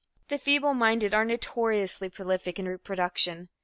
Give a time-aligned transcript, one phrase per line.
[0.29, 3.49] The feebleminded are notoriously prolific in reproduction.